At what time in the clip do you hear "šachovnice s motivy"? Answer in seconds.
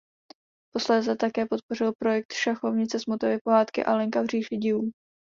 2.33-3.37